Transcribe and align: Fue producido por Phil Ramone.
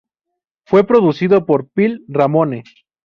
Fue 0.65 0.83
producido 0.83 1.45
por 1.45 1.69
Phil 1.75 2.03
Ramone. 2.07 2.63